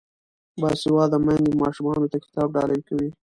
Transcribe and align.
باسواده 0.61 1.17
میندې 1.25 1.51
ماشومانو 1.61 2.11
ته 2.11 2.17
کتاب 2.25 2.47
ډالۍ 2.55 2.81
کوي. 2.87 3.09